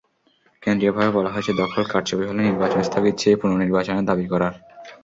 [0.63, 4.53] কেন্দ্রীয়ভাবে বলা হয়েছে, দখল, কারচুপি হলে নির্বাচন স্থগিত চেয়ে পুনর্নির্বাচনের দাবি করার।